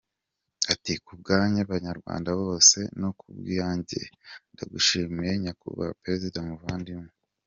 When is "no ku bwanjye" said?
3.01-3.99